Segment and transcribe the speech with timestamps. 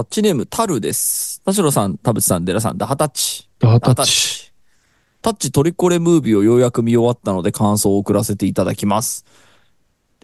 [0.00, 1.42] タッチネーム、タルです。
[1.44, 3.50] 田代さん、田淵さん、デラさん、ダハタッチ。
[3.58, 4.12] ダータタッッチ。
[4.46, 4.52] チ。
[5.20, 9.26] タッチトリコレムービーをようやく見終わったので感想を送らせていただきます。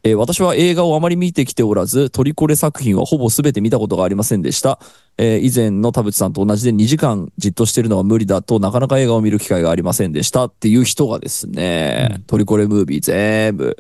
[0.03, 4.81] えー私は映画をあまり見てきておらず、トリコレ作品はほぼ全て見たことがありませんでした。
[5.19, 13.77] えー以前の田淵さんと同じで2時間じっとしてるのは無理だとなかなか映画を見る機会がありませんでしたっていう人がですね、トリコレムービー全部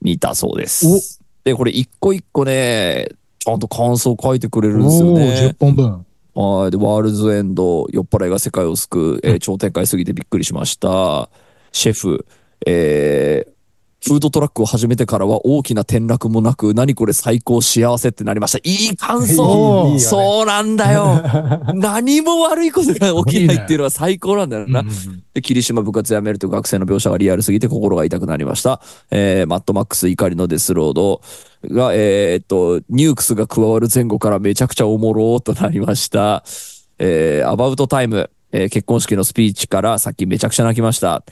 [0.00, 1.20] 見たそうです。
[1.42, 5.56] で、これ一個一個ね、ちゃんと感想書いてくれるんですよね10。
[5.58, 6.06] 本分。
[6.34, 6.70] はい。
[6.70, 11.28] で、ワールズエンド、酔っ払いが世界を救う、えー超展開すぎてびっくりしました。
[11.72, 12.26] シェフ、
[12.66, 13.57] えー
[14.04, 18.58] フードトラックを始めてからは大きな転落もなく、何これ最高幸せってなりました。
[18.62, 21.20] いい感想ねそうなんだよ
[21.74, 24.80] 何も悪いことが起きないっていうのは最高なんだよな。
[24.80, 28.80] うんうんうんで、霧島部活辞めるという学生の描写がリアルすぎて心が痛くなりました。
[29.10, 31.20] えーマッドマックス怒りのデスロード
[31.64, 36.44] が、えーっと、ニュークスが加わる前後からめちゃくちゃおもろーとなりました。
[36.98, 41.24] えーアバウトタイム、えー結婚式のスピーチからさっきめちゃくちゃ泣きました。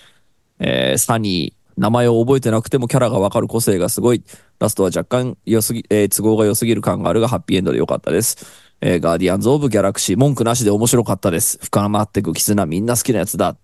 [0.58, 4.22] えーサニー、名前を覚えてなくてもキャラがわかる個性がすごい。
[4.58, 8.46] ラストは若干良すぎ、えー都合が良すぎる感があるがハッピーエンドで良かったです。
[8.80, 11.58] えーガーディアンズ・オブ・ギャラクシー、文句なしで面白かったです。
[11.62, 13.56] 深まってく絆、みんな好きなやつだ。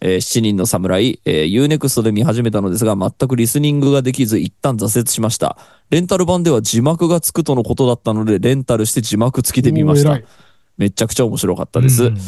[0.00, 5.58] えー七人の侍、えー、Unext で見始めたのですが、全くリスニングができず、一旦挫折しました。
[5.90, 10.18] レンタル版では字幕がつくとのことだったので、レンタルして字幕付きで見ました。
[10.78, 12.04] めちゃくちゃ面白かったです。
[12.04, 12.22] うんうんうん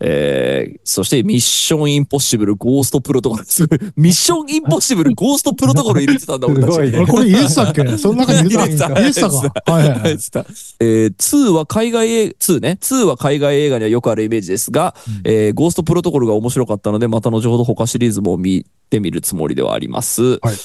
[0.00, 3.44] えー、そして、ミッションインポッシブル、ゴーストプロトコル。
[3.44, 6.72] すごいミッションインポッシブル、ゴーストプロトコル入れてたんだ、俺たち。
[6.72, 9.72] すごいねあれこれ入れ てたっけその中に入れてた入れてた入れてたか。
[9.72, 10.10] はいはいはい。
[10.10, 12.78] えー、2は海外映画、2ね。
[12.80, 20.38] 2は海外映画にはよくあるイメージですが、えーゴーストプロトコルが面白かったので、また後ほど他シリーズも見てみるつもりではあります。
[20.40, 20.56] はい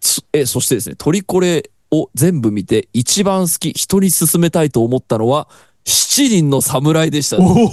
[0.00, 5.48] つえーそしてですね、トリコレを全部見て、一番好き、人に勧めたいと思ったのは、
[5.84, 7.72] 七人の侍でした、おね。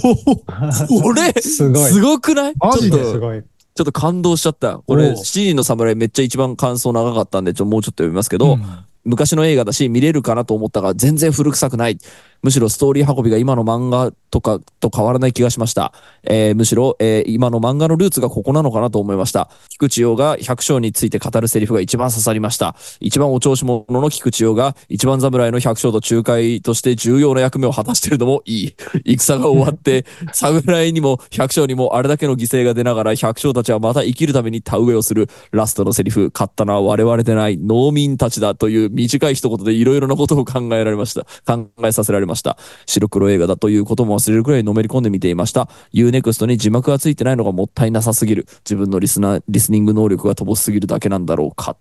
[0.90, 2.54] おこれ、すごいすごくない？
[2.58, 3.42] マジでちょっとすごい。
[3.42, 4.78] ちょっと感動しちゃった。
[4.78, 11.98] こおれ、う七人の侍めっちゃ一番感想長かったんで、ちょもうちょっと読みますけど、うん昔の映画だし見れるかなと思ったが全然古臭くない。
[12.42, 15.92] むしろストーリー運びが今の漫画とかと変わらない気がしました。
[16.24, 19.50] えーむしろ、えー今の漫画のルーツがここなのかなと思いました。
[19.68, 22.76] 菊池陽が百姓について語るセリフが一番刺さりました。
[23.00, 28.74] 一番お調子者の菊池陽が一番侍の百姓と仲介として重要な役目を果たしているのもいい。
[29.18, 35.28] 戦が終わって、 侍にも百姓にもあれだけの犠牲が出ながら百姓たちはまた生きるために田植えをする。
[35.52, 41.26] ラストのセリフ、勝ったのは我々でない農民たちだという短い一言でいろいろなことを考えられました。
[41.46, 42.27] 考えさせられました。
[42.34, 45.68] 白黒映画だということも忘れるくらいのめり込んで見ていました。
[45.94, 48.46] Unext に字幕がついてないのがもったいなさすぎる。
[48.64, 51.76] 自分のリスナー、リスニング能力が乏しすぎるだけなんだろうか。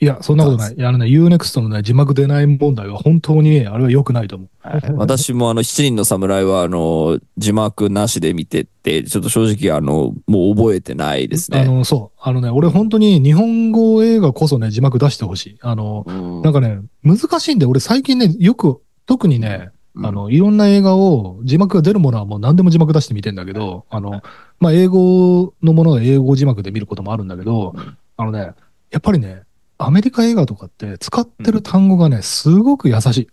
[0.00, 0.84] いや、そんなことない。
[0.84, 4.48] あのね、Unext のね、字幕出ない問題は本当に、あれは良くないと思う。
[4.96, 11.60] 私もあの、七人の侍はあの、字幕なしで見てて、ちょっと正直あの、もう覚えてないですね。
[11.60, 12.20] あの、そう。
[12.20, 15.58] あのね、俺本当に日本語映画こそね、字幕出してほしい。
[15.62, 19.74] あの、うんなんかね、難しいんで、俺最近ね、よく、特にね、うん
[20.06, 24.22] あの、いろんな映画を、字幕が出るものはもう何でも字幕出して見てんだけど、あの、
[24.58, 27.74] まあ、英語のものは英語字幕で見ることもあるんだけど、
[28.16, 28.54] あのね、
[28.90, 29.42] やっぱりね、
[29.78, 33.28] アメリカ映画とかって使ってる単語がね、すごく優しい。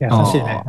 [0.00, 0.64] 優しいね。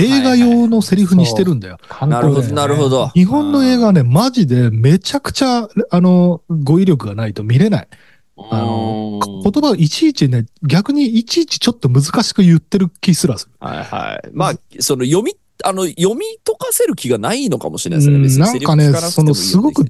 [0.00, 1.78] 映画用のセリフにしてるんだよ。
[2.06, 3.08] なるほど、なるほど。
[3.08, 7.88] 日本の映画はね、マジでめちゃくちゃ、あの、語彙力がないと見れない。
[8.36, 13.52] あの、うん言葉をいちいちね、逆にいちいちちょっと難しく言ってる気すらする。
[13.58, 14.28] はいはい。
[14.32, 18.44] まあ、その読み、あの、読み解かせる気がないのかもしれないですね。
[18.44, 19.84] なんかねそのすごく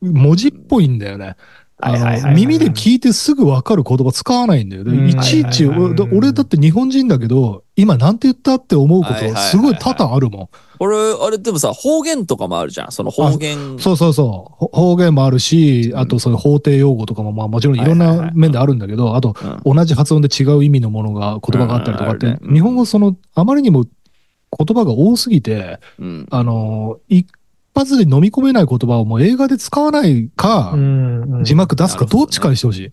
[0.00, 1.36] 文字っぽいんだよね。
[1.82, 4.84] 耳で聞いてすぐ分かる言葉使わないんだよ。
[4.84, 10.48] でうんいちいち、はいはいはい俺俺だって日本人だけど、今なんて言ったって思うことすごい多々あるもん。
[10.78, 12.92] これ、あれでもさ、方言とかもあるじゃん。
[12.92, 13.78] その方言。
[13.78, 14.54] そうそうそう。
[14.54, 19.34] ほ方言もあるし、あとそういう法定用語とかもまあもちろんいろんない面であるんだけど、あと
[19.64, 23.84] うん同じ発音で違う意味のものが、言葉があったりとかって日本語その、あまりにも
[24.56, 26.26] 言葉が多すぎて、うん。
[26.30, 27.26] あの、一
[27.74, 32.90] 発で飲み込めない言葉をもう映画で使わないか、うんうん字幕出すかどっちかにしてほしい。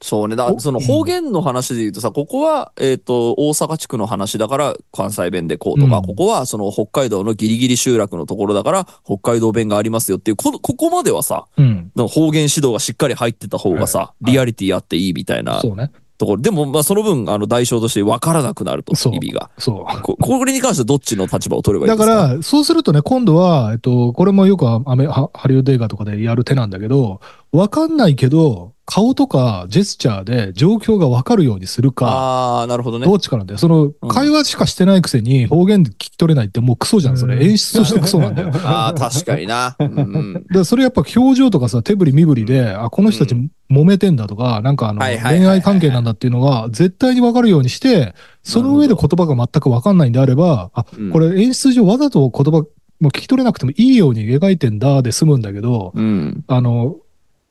[0.00, 0.36] そうね。
[0.36, 11.90] だおその方言の話で言うとさ、ここは、えっ、と、大阪地区の話だから関西弁でこうとか、うんここはその北海道のギリギリ集落のところだから北海道弁がありますよっていう、こここまではさ、うん。
[11.96, 15.90] の方言指導がしっかり入ってた方がさ、いリアリティあっていいみたいなそうね。
[16.18, 16.42] ところ。
[16.42, 19.50] でも、まあその分、あの、代償として分からなくなると、意味が。
[19.56, 20.02] そう。
[20.02, 22.28] ここれに関してはどっちの立場を取ればいいだですか？
[22.28, 27.20] から、そうするとね、今度は、えっと、これもよくアメハハリウッド映画とかでやる手なんだけど、
[27.52, 33.14] わかんないけど、顔とかジェスチャーで状況がわかるようにするか、ああ、なるほどねど。
[33.14, 33.58] っちかなんだよ。
[33.58, 37.36] その、うん会話しかしてないくせに方言で聞き取れないってもうクソじゃん、それ。
[37.36, 38.50] うん演出としてクソなんだよ。
[38.50, 39.76] だ かああ、確かにな。
[39.78, 40.44] うんうん。
[40.48, 43.34] らそれやっぱ表情とかさ、手振り身振りで、あ、この人たち
[43.70, 52.64] 揉めてんだとか、なんかあの、はいはいはいはい恋愛関係なんだっていうのが絶対にわかるようにして、その上で言葉が全くわかんないんであれば、あ、うんこれ演出上わざと言葉
[53.00, 56.42] もう聞き取れなくてもいいように描いてんだで済むんだけど、うん。
[56.48, 56.96] あの、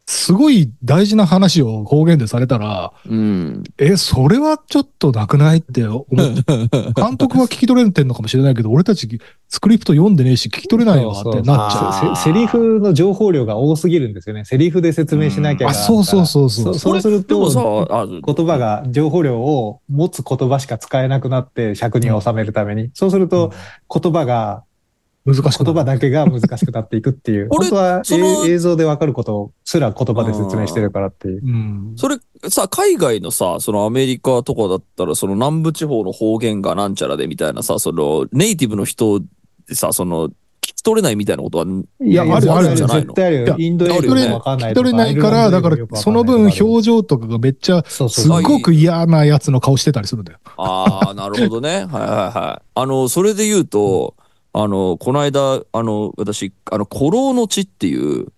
[0.09, 3.63] すごい大事な話を方言でされたら、うん。
[3.77, 6.15] え、それはちょっとなくないって思う。
[6.95, 9.19] 監督は聞き取れてんのかもしれないけど、俺たち
[9.49, 12.15] スクリプト読んでねえし、聞き取れないわってなっちゃう。
[12.15, 14.45] セリフの情報量が多すぎるんですよね。
[14.45, 16.73] セリフで説明しなきゃあ、そうそうそうそう。
[16.75, 22.91] そそうするでもさと、、あ言葉が、情報量を持つ言葉しか使えなくなって、尺に収めるために。
[22.93, 23.51] そうすると、
[23.93, 24.63] 言葉が、
[25.27, 27.47] 難しく言葉だけが難しくなっていくっていう。
[27.51, 31.45] 俺本当はそのえ映像でわかることすら言葉で説明してるからっていう。
[31.45, 31.93] うん。
[31.97, 32.17] それ
[32.49, 39.19] さ、海外のさ、そのアメリカとかだったら、その南部地方の方言がなんちゃらでみたいなさ、そのネイティブの人
[39.67, 41.65] でさ、その、聞き取れないみたいなことは、
[42.01, 43.13] いやあるあるじゃないの？
[43.13, 43.55] 絶対あるよ。
[43.57, 48.07] インド英語あるよねもわかんない聞き取れないから、だから、その分表表情とかがめっちゃ、すっ
[48.43, 50.39] ごく嫌なやつの顔してたりするんだよ。
[50.57, 51.69] ああ、なるほどね。
[51.69, 52.65] はいはいはい。
[52.75, 54.15] あの、それで言うと、
[54.59, 58.33] あの、この間、あの、私、あの、古老の地っていう、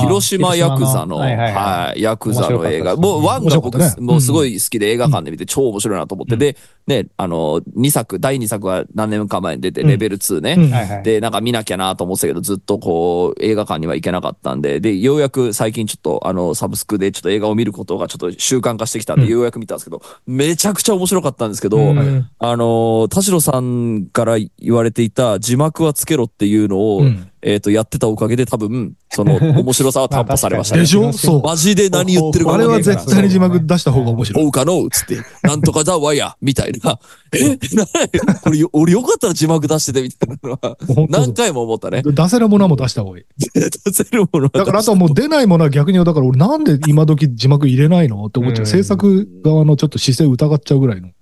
[0.00, 2.96] 広島ヤクザの、はいはいははい、ヤクザの映画。
[2.96, 6.38] もう、ワンが僕、もうすごい好きで映画館で見て超面白いなと思って、うん。
[6.38, 6.56] で、
[6.86, 9.88] ね、あの、2作、第2作は何年か前に出て、うん。
[9.88, 10.54] レベル2ね。
[10.58, 10.70] うん。
[10.70, 11.02] はいはい。
[11.02, 19.30] で、なんか見なきゃなと思ってたけど、ずっとこう、映画館には行けなかったんで、で、ようやく最近ちょっと、あの、サブスクでちょっと映画を見ることがちょっと習慣化してきたんで、うん。
[19.30, 22.28] ようやく見たんですけど、めちゃくちゃ面白かったんですけど、うん。
[22.38, 30.86] あの、田代さんから言われていた字幕はつけろっていうのを、うんえっ、と、やってたおかげで多分、その、 面白さは担保されましたねで。
[30.86, 31.12] しょ？
[31.12, 31.42] そう。
[31.42, 34.44] マジで何言ってるかあれは分かんないから絶対に字幕出した方が面白い。
[34.44, 36.98] そうかのつって、なんとかだわや、みたいな。
[37.32, 42.02] え、なこ俺よかったら字幕出しててみたいなのは、何回も思ったね。
[42.04, 43.24] 出せるものはもう出した方がいい。
[43.48, 48.24] 出せるものはだからあとはもう出ないものは逆に、だから俺なんで今時字幕入れないの？
[48.26, 48.64] って思っちゃう。
[48.64, 51.14] うん制作側のちょっと姿勢疑っちゃうぐらいのうん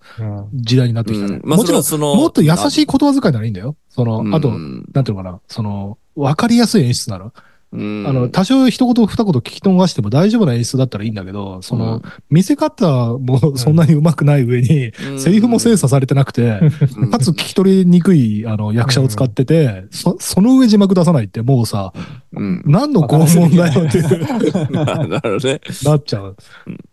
[0.54, 1.40] 時代になってきたね。
[1.42, 3.76] うんまあ、もちろん、そのもっと優しい言葉遣いならいいんだよ。
[3.88, 7.32] その、あと、うんなんていうのかな、その、わかりやすい演出なら。
[7.72, 12.00] うんあの、多少一言二言聞き逃しても大丈夫な演出だったらいいんだけど、その、
[12.30, 16.60] 見せ方もそんなに上手くない上に、うんセリフも精査されてなくて、
[16.96, 21.92] うんかつ聞き取りにくい、あの、役者を使ってて、そ、その上字幕出さないってもうさ、
[22.32, 22.62] うん。
[22.64, 24.00] 何の拷問だよって
[24.72, 25.60] なるほどね。
[25.84, 26.36] なっちゃう。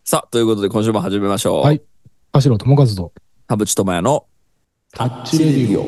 [0.04, 1.64] さあ、ということで今週も始めましょう。
[1.64, 1.82] はい。
[2.36, 3.14] 田代智和と、
[3.48, 4.26] 田淵智也の
[4.92, 5.84] タッチレディオ。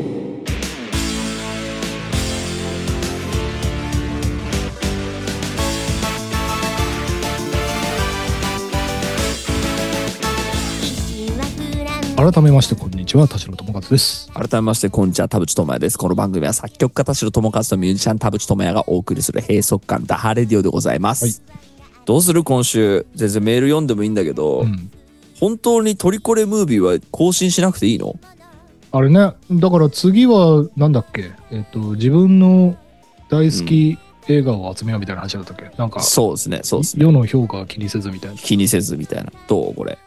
[12.16, 14.32] 改めまして、こんにちは、田代智和です。
[14.32, 15.98] 改めまして、こんにちは、田淵智也です。
[15.98, 21.42] この番組は作曲家田代智和とミュージシャン田淵智也がお送りする閉塞感ダハレディオでございます。
[22.06, 23.08] どうする今週？
[23.16, 24.92] 全然メール読んでもいいんだけど、うん。
[25.40, 28.18] 本当にトリコレムービーは更新しなくていいの？
[28.92, 32.78] あれね、だから次は、なんだっけ、えっと、自分の
[33.30, 33.98] 大好き
[34.28, 35.70] 映画を集めようみたいな話だったっけ？
[35.78, 37.04] なんか、そうですね、そうですね。
[37.04, 38.38] 世の評価は気にせずみたいな。
[38.38, 39.32] 気にせずみたいな。
[39.48, 39.76] どう？
[39.76, 39.98] これ。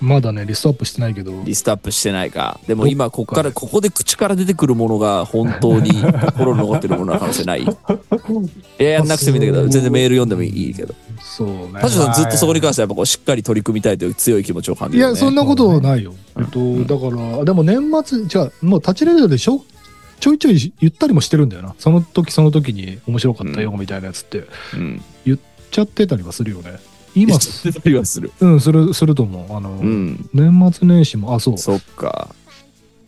[0.00, 2.58] まだね、リストアップしてないけど、リストアップしてないか。
[2.66, 7.62] でも今、ここから、ここで口から出てくるものが本当に心に残ってるものの可能性ない。
[7.62, 7.66] い
[8.78, 10.94] や、やんなくてもいいんだけど、全然メール読んでもいいけど。
[11.20, 11.80] そうね。
[11.80, 15.08] 田代さんずっとそこに関してはやっぱこうしっかり取り組みたいという強い気持ちを感じる、ね。
[15.08, 16.14] いや、そんなことないよ。
[16.36, 19.62] うんえっと、だから、でも年末、じゃあ、もう立ちレベルでしょ
[20.20, 21.74] ちょいちょい言ったりもしてるんだよな。
[21.78, 24.44] その時その時に面白かったよみたいなやつって
[24.74, 25.02] うん。
[25.24, 25.38] 言っ
[25.70, 26.78] ちゃってたりはするよね。
[27.14, 28.32] 今、てたりはする。
[28.40, 29.56] うん、する、すると思う。
[29.56, 30.28] あの、うん。
[30.32, 31.58] 年末年始も、あ、そう。
[31.58, 32.34] そっか。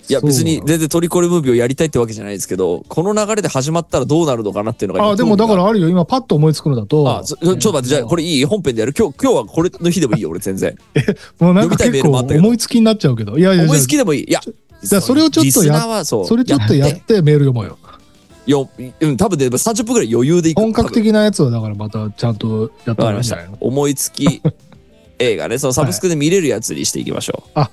[0.09, 5.89] いや、別に全然トリコレムービーをやりたいってわけじゃないですけど、この流れで始まったらどうなるのかなっていうのが今あ、でもだからあるよ。
[5.89, 8.95] 今パッと思いつくのだと、があ、ちょちょっと待って、じゃあこれいい本編でやる？
[8.99, 10.77] 今日、今日はこれの日でもいいよ、俺全然。
[11.39, 13.39] もうなんか結構思いつきになっちゃうけど。
[13.39, 14.25] いやいや、思いじつきでもいい。
[14.25, 14.41] いや、
[14.83, 16.05] じゃあそれをちょっとや。
[16.05, 17.79] それちょっとやってメール読もうよ。
[18.47, 18.69] よ、
[19.01, 20.61] うん、多分ね、30分ぐらい余裕でいく。
[20.61, 23.39] 本格的なやつはだからまたちゃんとやったわかりました。
[23.61, 24.43] 思いつき
[25.19, 27.61] 映画ね、そのサブスクで見れるやつにしていきましょう。
[27.61, 27.71] あ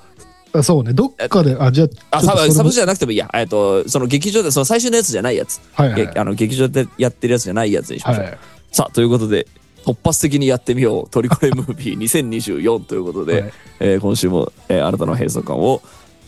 [0.64, 3.30] そうね、どっかで、あ、じゃあ、サブサブスクじゃなくてもいいや。
[3.34, 5.62] えっと、その劇場で、その最初のやつじゃないやつ。
[5.74, 6.06] はいはい。
[6.08, 8.24] げあの劇場でやってるやつじゃないやつにしましょう。
[8.26, 8.38] はい。
[8.72, 9.46] さあ、ということで、
[9.86, 11.10] 突発的にやってみよう。
[11.10, 15.82] トリコレムービー2024ということで、はいえー今週も、えー新たな閉塞感を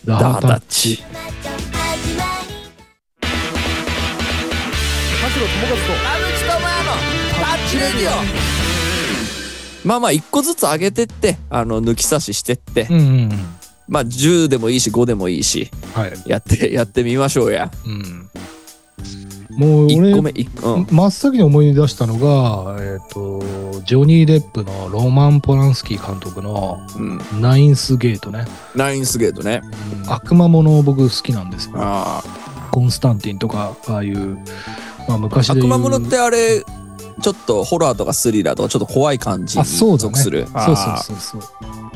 [0.05, 1.03] ダダータッチ
[5.41, 6.91] 智和と田淵智也の
[7.39, 8.11] タッチレディ
[9.83, 13.29] オまあまあ一個ずつ上げてってあの抜き差ししてって、うんうんうん。
[13.87, 16.13] まあ10でもいいし5でもいいしはい。
[16.27, 18.29] やってやってみましょうやうん。
[19.57, 23.41] もう1個俺、目うん真っ先に思い出したのが、えっ、と、
[23.81, 28.45] ジョニー・デップのローマン・ポランスキー監督のうんナインスゲートね。
[28.75, 29.61] ナインスゲートね
[30.07, 31.73] 悪魔もの僕好きなんですよ。
[31.77, 32.23] あ
[32.71, 34.37] コンスタンティンとか、ああいう、
[35.11, 35.73] まあ昔あで言う。
[35.73, 36.63] 悪魔物ってあれ
[37.21, 39.97] ちょっとホラーとかスリラーとかちょっと怖い感じにあ、そうだね。
[39.99, 40.47] 属する。
[40.47, 41.41] そうそうそうそう。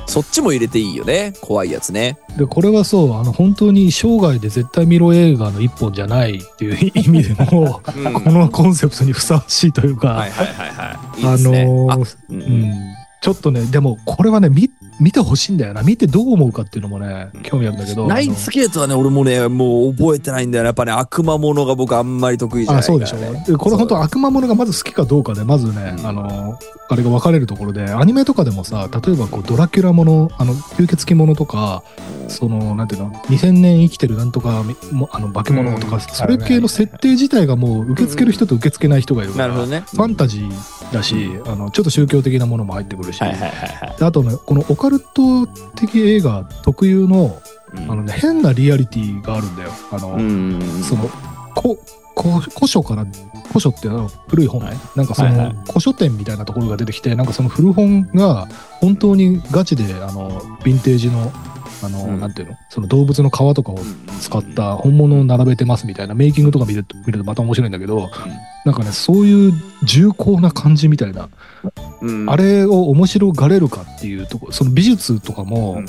[0.07, 2.19] そっちも入れていいよね怖いやつね。
[2.38, 8.13] で、これはそう、あの、本当に生涯で絶対見ろ映画の一本じゃないっていう意味でも、うん。
[8.22, 11.22] このコンセプトにふさわしいというか、はいはいはいはい。
[11.22, 11.62] いいあですね。
[11.63, 12.41] あのーうん。
[12.41, 12.74] うん、
[13.22, 14.69] ちょっとね、でもこれはね、見
[15.00, 15.81] 見てほしいんだよな。
[15.81, 18.07] 見てどう思うかっていうのもね、興味あるんだけど。
[18.07, 26.05] ナインスゲートはね俺もねもう覚えてないんだよねやっぱね悪魔ものが僕あんまり得意じゃあないから、そうでしょ、ね、でこれ本当悪魔ものがまず好きかどうかでまずね、うん。
[26.05, 31.84] あのあれが分かれるところでアニメとかでもさ例えばこうドラキュラものあの吸血鬼ものとか
[32.27, 34.63] そのなんていうの2000年生きてるなんとか
[35.12, 36.01] あの化け物とか、うん。
[36.01, 39.81] それ系の設定自体がもう受け付ける人と受け付けない人がいるから、なるほどね。
[39.81, 43.98] ファンタジーだし、あのちょっと宗教的なものも入ってくるし、はいはいはいはい。
[44.00, 47.42] であとねこのオカルト的映画特有の
[47.74, 47.92] うん。
[47.92, 49.72] あの、ね、変なリアリティがあるんだよ。
[49.92, 51.10] あの、うんその
[51.56, 51.78] こ
[52.16, 53.06] こ古書から
[53.48, 53.90] 古書って
[54.28, 54.78] 古い本ね、はい。
[54.96, 55.56] なんかその、はいはい。
[55.68, 58.48] 古書店みたいなところが出てきてなんかその古本が
[58.80, 61.32] 本当にガチであのヴィンテージの
[61.86, 62.20] あの、うん。
[62.20, 62.58] なんていうの？
[62.70, 63.80] その動物の皮とかを
[64.22, 68.10] 使った本物を並べてますみたいなメイキングとか見ると見るとまた面白いんだけど、
[68.65, 71.30] なんかねそういう重厚な感じみたいな、
[72.01, 72.30] うん。
[72.30, 75.80] あれを面白がれるかっていうとこその美術とかも、うん。
[75.80, 75.86] うん。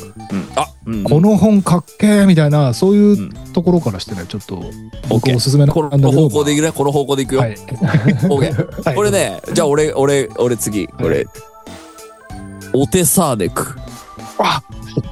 [0.57, 1.05] あ、うん。
[1.05, 3.31] この本かっけーみたいなそういううん。
[3.53, 4.63] ところからしてねちょっと
[5.09, 7.57] 僕おすすめなんこの方向でいくねこの方向でいくよ、はい。
[7.57, 8.95] はい。
[8.95, 9.11] これ。
[9.11, 10.87] ねじゃあ俺俺俺次。
[10.87, 11.25] はい。
[12.75, 13.79] オテサーネク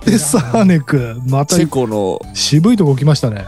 [0.04, 3.46] で、サーネク、またチェコの渋いとこ来ましたね。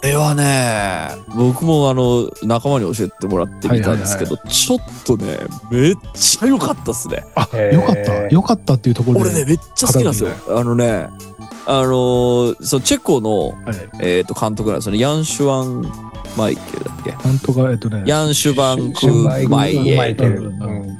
[0.00, 5.36] これはね僕もあの仲間に教えてもらってみたんですけど、ちょっとね
[5.70, 8.28] めっちゃ良かったっすねあ、よかった。
[8.28, 9.30] よかったっていうところで。
[9.30, 11.08] 俺ねめっちゃ好きなんですよあのね
[11.66, 13.56] あのーそうチェコの、はい。
[14.00, 15.82] えー、と監督なんですよねヤン・シュワン・
[16.36, 17.10] マイケルだっけ？
[17.10, 18.04] なんとか、えっとね。
[18.06, 19.06] ヤン・シュバンク
[19.48, 20.50] マイケル。
[20.50, 20.96] うんうん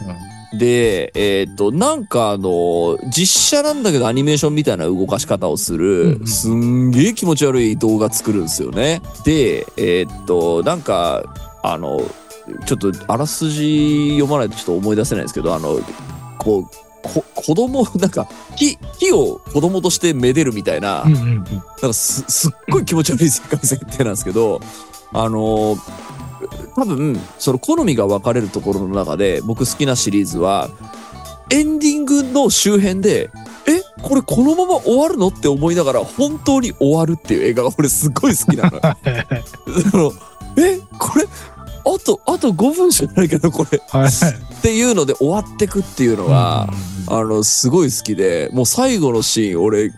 [0.59, 9.01] で、えっ、と、なんかあの、実写なんだけどアニメーションみたいな動かし方をする、すんげえ気持ち悪い動画作るんですよね。
[9.25, 11.23] で、えっ、と、なんか、
[11.63, 12.01] あの、
[12.65, 15.81] ちょっとあらすじ読まないとちょっと思い出せないんですけど、あの、
[16.39, 16.65] こう、
[17.03, 21.05] こ子供、なんか、木、木を子供としてめでるみたいな。
[21.05, 21.45] なん
[21.81, 24.61] かすすっごい気持ち悪い世界設定なんですけど、
[25.13, 25.77] あの
[26.77, 30.69] 多分その好みが分かれるところの中で僕好きなシリーズは
[31.51, 33.31] エンディングの周辺で
[33.67, 38.83] えこれこのまま終わるのって思いながら本当に終わるっていう映画が俺すっごい好きなのよ。
[39.91, 40.13] その
[40.57, 44.11] えこれあとあと5分しかないけどこれはい。
[44.59, 46.69] っていうので終わってくっていうのが、
[47.09, 49.93] あの、すごい好きで、もう最後のシーン、俺、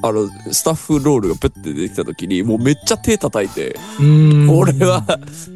[0.00, 4.46] あの、スタッフロールがプッて出てきた時に、もうめっちゃ手叩いて、うん。
[4.48, 5.04] これは、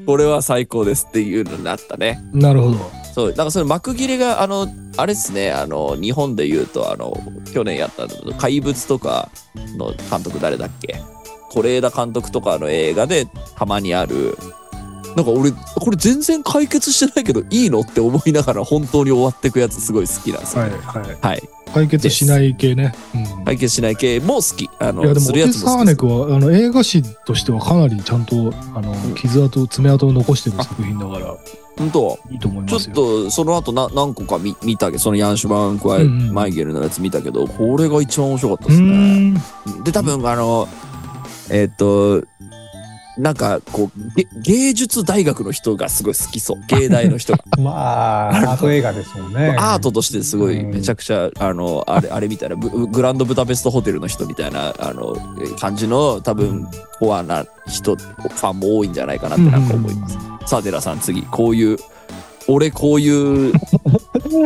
[0.04, 2.22] これは最高ですっていうのになったね。
[2.32, 2.90] なるほど。
[3.14, 7.16] そう、なんかその幕切れが、あの、あれですね、あの、日本で言うと、あの、
[7.52, 9.30] 去年やったの、怪物とか
[9.78, 11.00] の監督誰だっけ？
[11.50, 13.26] 是枝監督とかの映画で
[13.56, 14.36] たまにある、
[15.16, 20.62] なんか俺、これ全然解決してないけどいいのって思いながら本当に終わってくやつすごい好きなんですよ。
[20.64, 20.70] はい。
[20.72, 21.18] はい。
[21.22, 21.42] はい。
[21.72, 22.94] 解決しない系ね。
[23.14, 23.44] うん。
[23.46, 24.68] 解決しない系も好き。
[24.78, 25.52] あの、いやでも、オ。
[25.52, 31.34] サーネクはあの映画史としてはかなりちゃんとあのん傷跡、爪痕を残してる作品だから
[31.78, 32.18] 本当？
[32.30, 32.94] いいと思いちょっ。
[32.94, 39.30] とその後な何個か見見たけど、そのヤンシュバンクワイ、うんうんマイゲルのやつ見たけど、これが一番面白かったうですね。
[39.30, 39.34] ん。
[39.82, 40.68] で、多分あの、
[41.50, 42.22] えっ、と、
[43.18, 46.58] なんかこうげ芸術大学の人がすごい好きそう。
[46.68, 47.44] 芸大の人が。
[47.58, 49.56] まあ、アート映画ですもんね。
[49.58, 55.16] アートとしてすごいうんめちゃくちゃ、あの、あれ、あれみたいな、ブグランドブダペストホテルの人みたいな、あの、
[55.58, 56.68] 感じの多分、
[56.98, 60.18] コアな人、ファンも多いんじゃないかなってなんか思います。
[60.46, 61.78] さあ、寺さん次、こういう、
[62.48, 63.52] 俺こういう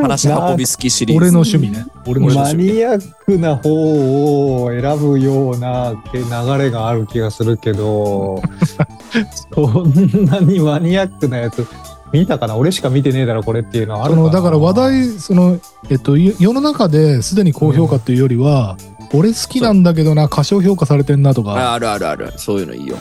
[0.00, 1.24] 話運び好きシリーズ。
[1.24, 1.86] 俺の趣味ね。
[2.06, 2.66] 俺の趣味。
[2.68, 8.42] マニアックな方を選ぶような流れがある気がするけど、
[9.54, 11.66] そんなにマニアックなやつ
[12.12, 18.76] 見たかな俺しか見てねえだろこれっていうのはあるかなそのだから話題そのえっとよ世の中ですでに高評価っていうよりは、
[19.12, 22.32] 俺好きなんだけどな過小評価されてんなとかああるあるある。
[22.36, 22.96] そういうのいいよ。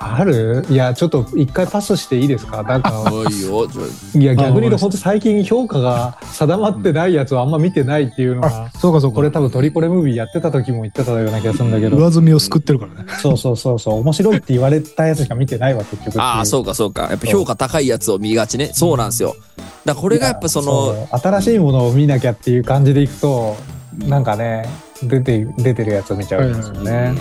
[0.00, 0.64] ある？
[0.70, 2.62] いや、ちょっと一回パスしていいですか？
[2.62, 9.16] なんか、おいや、逆に言うと本当最近評価が定まってないやつをあんま見てないっていうのが、そうかそうか。
[9.16, 13.10] これ多分トリコレムービーやってた時も言ってたような気がするんだけど、上積みを救ってるからね。
[13.20, 16.20] そうそうそうそう、面白いって言われたやつしか見てないわ、結局。
[16.22, 17.08] ああ、そうかそうか。
[17.10, 18.70] やっぱ評価高いやつを見がちね。
[18.72, 19.34] そうなんですよ。
[19.84, 23.56] だからこれがやっぱその、新しいものを見なきゃっていう感じでいくと、
[24.06, 24.68] なんかね、
[25.02, 27.14] 出て、出てるやつを見ちゃうんですよね。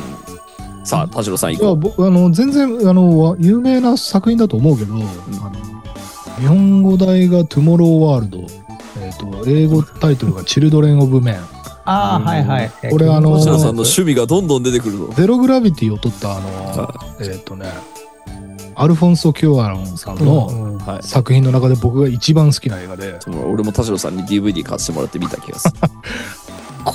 [0.88, 5.04] さあ、田代さんいこ僕あの全然あの有名な作品だと思うけど、あの
[6.40, 8.38] 日本語題が「トゥモローワールド」
[9.04, 11.40] えー、と英語タイトルが「チルドレン・オブ・メン
[11.84, 12.72] ああ、はいはい。
[12.90, 13.40] これあのう。
[13.40, 15.10] 田代さんの趣味がどんどん出てくるぞ」。
[15.14, 17.66] ゼログラビティを取ったあのえっ、とね
[18.76, 21.04] アルフォンソ・キュアロンさんのうんうんはい。
[21.04, 25.74] 作品の中で僕が一番好きな映画でその俺も田代さんに DVD 買ってもらって見た気がする。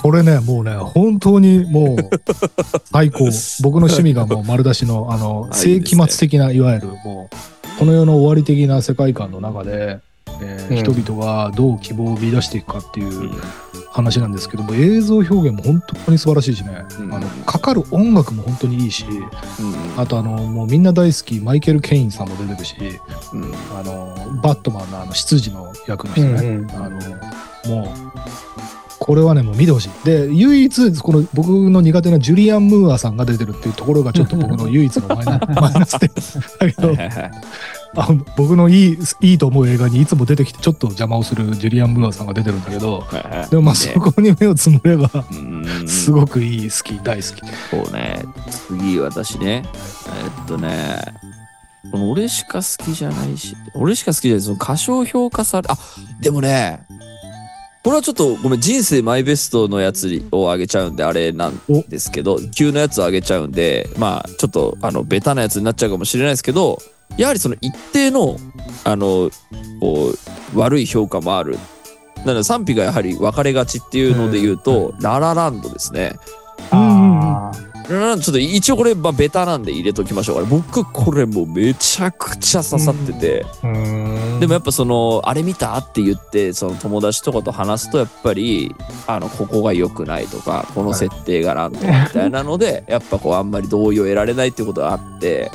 [0.03, 1.97] これねもうね本当にもう
[2.93, 3.29] 最高。
[3.63, 10.01] 僕の趣味がもう丸出しのあの世紀末的ないわゆるもうこの世の終わり的な世界観の中で、
[10.41, 10.77] えーうん。
[10.77, 13.31] 人々がどう希望を見出していくかっていう
[13.93, 17.15] 話なんですけども映像表現も本当に素晴らしいしね、うん。
[17.15, 22.75] あのかかる音楽も本当にいいしうんあとあのもうみんな大好きマイケル・ケインさんも出てるし
[23.73, 26.99] あのバットマンのあの執事の役の人ね、あの
[27.69, 28.13] もう
[29.03, 29.91] これはねもう見てほしい。
[30.05, 36.09] で唯一この僕の苦手なジュリアン・ムーアさんが出てるっていうところがちょっと僕の唯一のマイナ マイナス点。
[36.61, 36.97] だけど
[37.97, 43.05] あ僕のいいいいと思う映画にいつも出てきてちょっと邪魔をするジュリアン・ムーアさんが出てるんだけど
[43.51, 45.89] でもまあそこに目をつむればうん。
[45.89, 47.43] すごくいい好き大好き。
[47.71, 48.25] そうね。
[48.69, 49.65] 次、私ね。
[50.07, 51.03] えっとね。
[51.93, 55.77] 俺しか好きじゃないし、俺しか好きじゃない、その過小評価され、あ、
[56.21, 56.87] でもね、
[57.83, 66.79] これはちょっとごめん、人生マイベストのやつをあげちゃうんで、あれなんですけど、急なやつをあげちゃうんで、まあ、ちょっと、あの、ベタなやつになっちゃうかもしれないですけど、
[67.17, 68.37] やはりその一定の、
[68.85, 69.31] あの、
[70.55, 71.59] 悪い評価もある。
[72.19, 76.15] なので賛否がやはり分かれがちっていうので言うと、ララランドですね。
[77.93, 80.49] ちょっと一応これ、まあ、ベタなんで入れときましょうかね。
[80.49, 83.47] 僕これもうめちゃくちゃ刺さってて。
[84.41, 88.75] でもやっぱその、あれ見たって言って、その友達とかと話すと、やっぱり、
[89.07, 95.51] あの、ここが良くないとか、この設定がなんとかみたいなので、やっぱこう、あんまり同意を得られないってことがあって、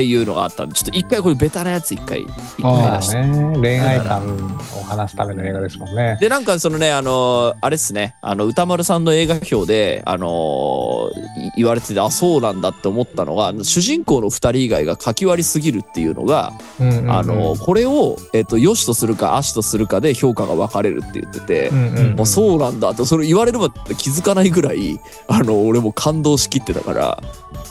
[0.00, 3.22] っていうのがあったんで、ちょっと一回これベタなやつ一回、一回出して。
[3.22, 6.16] ね、恋愛観を話すための映画ですもんね。
[6.18, 11.10] で、なんかそのね、あのーあれっすね、あの、歌丸さんの映画表で、あの
[11.54, 27.22] 言われてて、あ、そうなんだって思ったのが、主人公の二人以外が書き割りすぎるっていうのが、うんうんうんあのーこれを、えっ、と、良しとするか、悪しとするかで評価が分かれるって言ってて、うんうんもうそうなんだって、それ言われれば気づかないぐらい、あの、俺も感動しきってたから、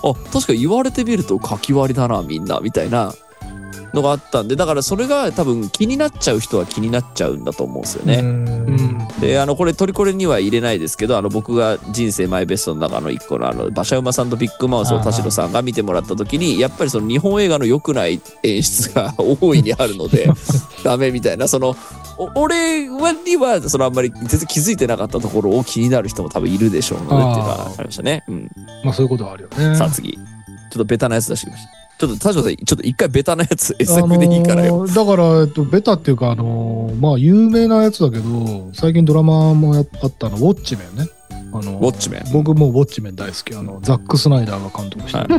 [0.03, 3.13] あ、確か言われてみると書き割りだな、みんな、みたいな
[3.93, 8.19] のがあったんで、だからそれが多分気になっちゃう人は気になっちゃうんだと思うんですよね。
[8.19, 20.29] うんで、あの、これ、トリコレには入れないですけど、あの、僕が人生マイベストの中の一個の、あの、馬車馬さんとビッグマウスを田代さんが見てもらった時に、やっぱりその日本映画の良くない演出が大いにあるので、
[20.83, 21.75] ダメみたいな、その、
[22.17, 28.23] お俺はには、そのあんまり全然気づいてなかったところを気になる人も多分いるでしょうのでっていうのがありましたね。
[28.27, 28.51] うん。
[28.83, 30.13] まあそういうことはあるよねさあ次。
[30.13, 31.78] ちょっとベタなやつ出してきました。
[31.99, 34.75] ちょっと田代さん、ちょっと一回ベタなやつ、SF でいいからよ。
[34.75, 41.09] あのーだから、えっと、ベタっていうか、あのーまあ、有名なやつだけど、最近ドラマもやあったの、ウォッチメンね。
[41.51, 43.53] あのーウォッチメン僕もウォッチメン大好き。
[43.53, 45.35] あの、ザック・スナイダーが監督してる。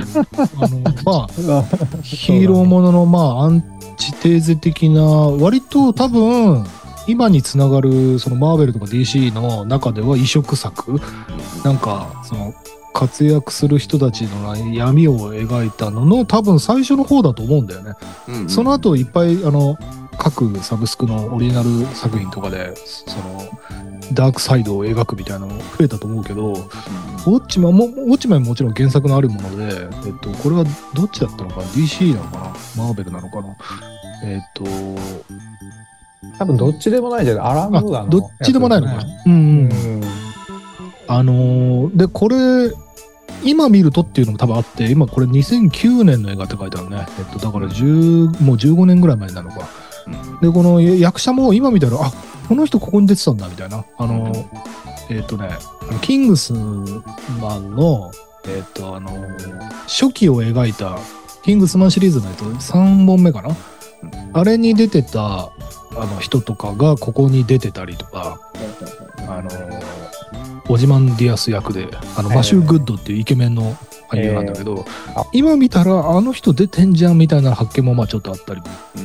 [0.61, 1.65] あの、まあ、
[2.03, 3.65] ヒーローものの、まあ、アン
[3.97, 6.67] チテーゼ的な、割と多分、
[7.07, 11.01] 今につながる、そのマーベルとか DC の中では異色作
[11.65, 12.53] なんか、その、
[12.93, 17.93] 活躍する人たちの闇を描いたのの多分最初の方だと思うんだよね。
[18.29, 19.79] うんその後いっぱいあの
[20.19, 23.49] 各サブスクのオリジナル作品とかでその
[24.13, 26.63] ダークサイドを描くみたいなの増えたと思うけどウォ
[27.39, 32.39] ッチマンもウォッチマンももちろん原作のあるもので、えっと、これはどっちだったのかな？DC なのか
[32.77, 32.85] な？
[32.85, 33.57] マーベルなのかな？
[34.25, 34.65] えっと
[36.39, 37.45] 多分どっちでもないじゃない？
[37.53, 40.30] アラン・ムーアのあどっちでもないのかな、うんううんん
[41.11, 42.73] あのーでこれ
[43.43, 49.69] 今見るとっていうのも多分あって今これ2009年の映画って書いてあるね、えっと、だから10もう15年ぐらい前なのか。
[50.41, 52.13] でこの役者も今見たらあ
[52.49, 53.85] この人ここに出てたんだみたいな。
[53.99, 54.33] あの
[55.09, 55.51] えっ、とね
[56.01, 58.13] キングスマンの
[58.47, 59.11] えっ、とあの
[59.89, 60.97] 初期を描いた
[61.43, 63.57] キングスマンシリーズの、えっと、3本目かな
[64.33, 65.53] あれに出てた
[65.97, 68.41] あの人とかがここに出てたりとか
[69.29, 69.51] あの
[70.69, 73.75] オジマンディアス役であのはいマシュー・グッドっていうイケメンの
[74.09, 74.85] 俳優なんだけど、
[75.15, 75.25] あ。
[75.33, 78.63] 今見たらあの人出てんじゃんみたいな発見もまあちょっとあったり
[78.97, 79.01] う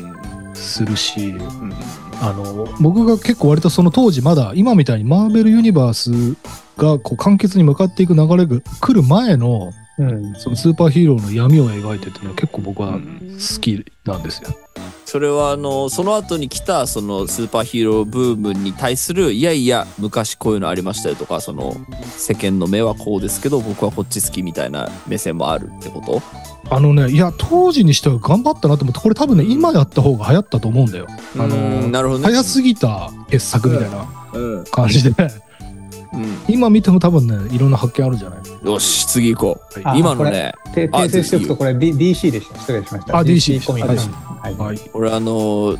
[0.51, 1.73] んするし、うん
[2.21, 6.37] あの僕が結構割とその当時まだ今みたいにマーベルユニバース
[6.77, 10.35] がこう完結に向かっていく流れが来る前のうん。
[10.35, 13.37] そのスーパーヒーローの闇を描いてっていうのは結構僕はうん。
[13.37, 14.49] 好きなんですよ。
[15.05, 21.75] それはあのその後に来たそのスーパーヒーローブームに対するいやいや昔こういうのありましたよとかその
[22.17, 26.21] 世間の目はこうですけど僕はこっち好きみたいな目線もあるってこと？
[26.73, 31.07] あのねいや当時にしては頑張ったなと思ってこれ多分ね今やった方が流行ったと思うんだよ。
[31.37, 31.91] あうのん。
[31.91, 32.25] なるほどね。
[32.25, 34.63] 早すぎた傑作みたいなうん。
[34.65, 35.15] 感じで、うん
[36.47, 38.65] 今見ても多分ねいろんな発見あるんじゃない？
[38.65, 42.59] よし次行こうあ今のねて訂正しておくと、これ D- DC でした。
[42.59, 43.17] 失礼しました。
[43.17, 44.09] あ DC コミックス。
[44.09, 44.55] ははい。
[44.55, 44.79] はい。
[44.93, 45.75] 俺あの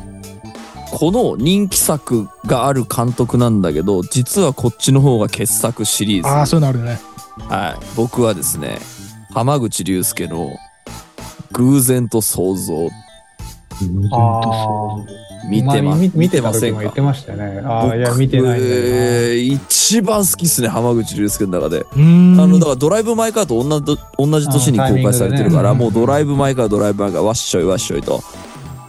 [0.92, 7.00] この人気作がある監督なんだけど実はこっちの方が傑作シリーズああそういうのあるよね。
[7.48, 8.78] はい、僕はですね
[9.34, 10.50] 浜口竜介の
[11.52, 12.88] 「偶然と想像
[14.12, 14.96] あ」
[15.48, 16.80] 見てま見見てませんか？
[16.80, 17.60] 言ってましたよね。
[17.64, 21.86] ああ、いや、見てないん一番好きっすね浜口竜介の中で。
[21.92, 28.22] あのだからドライブ・マイ・カーと同じ同じ年に公開されてるから、もうドライブ・マイ・カードライブ・マイ・カーわっしょいわっしょいと。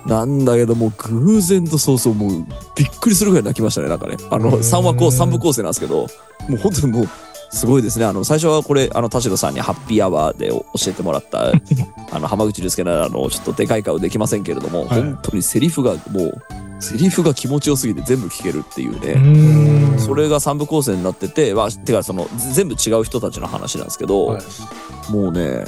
[0.05, 4.15] なんだけどもう偶然とそうそうもうびっくりするぐらい泣きましたねなんかね。
[4.31, 4.53] あのうん。
[4.55, 6.07] 3話こう3部構成なんですけど
[6.47, 7.09] もう本当にもう
[7.49, 8.05] すごいですね。
[8.05, 11.51] あの最初はこれあの田代さんにハッピーアワーで教えてもらった
[12.11, 15.01] あの浜口竜介ならあのちょっとでかい顔できませんけれども、はい。
[15.01, 16.43] 本当にセリフがもう
[16.79, 19.99] セリフが気持ちよすぎて全部聞けるっていううね、ーん。
[19.99, 25.11] それが3部構成になってて、まあ、てかそのぜ全部違う人たちの話なんですけど、はい。
[25.11, 25.63] もうね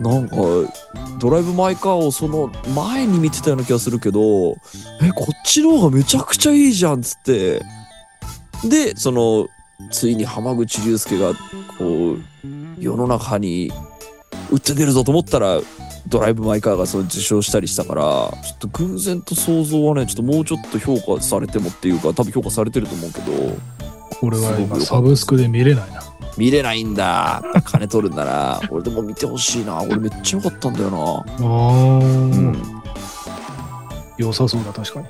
[0.00, 0.36] なんか
[1.18, 4.50] ドライブ・マイ・カーをその前に見てたような気がするけど
[5.00, 7.62] えこっちの方がめちゃくちゃいいじゃんっつって。
[8.64, 9.48] でその
[9.90, 11.32] ついに浜口竜介が
[11.78, 12.18] こう
[12.78, 13.70] 世の中に
[14.50, 15.60] 打って出るぞと思ったら
[16.08, 23.32] ドライブ・マイ・カーがその受賞したりしたからちょっと偶然と想像はねちょっともうちょっと評価されてもっていうか多分評価されてると思うけど
[24.20, 26.02] これは今サブスクで見れないな。
[26.38, 27.42] 見れないんだ。
[27.64, 29.82] 金取るんだな俺でも見てほしいな。
[29.82, 30.98] 俺めっちゃ良かったんだよな。
[30.98, 32.82] ああ、うん。
[34.18, 35.06] 良さそうだ確かに。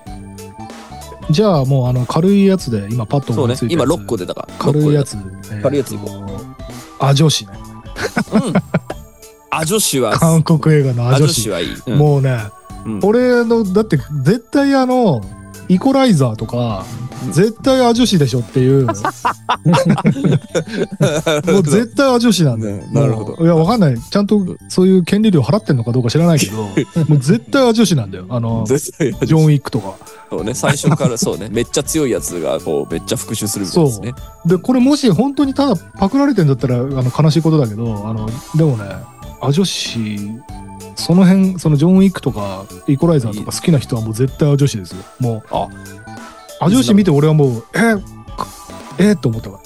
[1.31, 3.57] じゃあもうあの軽いやつで今パッとそうね。
[3.69, 4.47] 今6個出たか。
[4.49, 5.17] ら軽いやつ。
[5.63, 6.05] 軽いやついえー
[6.99, 7.53] とアジョシね。
[8.33, 8.53] うん。
[9.51, 10.13] アジョシは。
[10.13, 11.51] 韓国映画のアアジョシ。
[11.51, 11.99] はいい、うん。
[11.99, 12.39] もうね、
[12.85, 13.01] うん。
[13.03, 15.21] 俺のだって絶対あの
[15.69, 16.85] イコライザーとか
[17.27, 17.33] うん。
[17.33, 18.87] 絶対アジョシでしょっていう。
[18.87, 18.93] も
[21.59, 23.45] う絶対アジョシなんだよ、ねなるほど。
[23.45, 23.99] いやわかんない。
[24.01, 26.63] ちゃんとそういう権利料払ってんのかどうか知らないけど
[27.09, 28.27] もう絶対アジョシなんだよ。
[28.29, 29.97] あのジョン・ウィックとか
[30.31, 34.15] そうね最初からそうねめっちゃ強いやつがこうめっちゃ復讐するみたいですね。
[34.45, 38.85] でこれもし本当にただパクられてんだったらあの悲しいことだけどあのでもね
[39.41, 40.19] アジョシ
[40.97, 45.05] その辺そのジョン・ウィックとかイコライザーとか好きな人はもう絶対アジョシですよ。
[45.21, 45.69] もうあ。
[46.59, 48.03] アジョシ見て俺はもうえー
[48.99, 49.61] えー、と思ったわ。